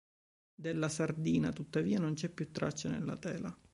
[0.55, 3.55] Della sardina, tuttavia, non c'è più traccia nella tela.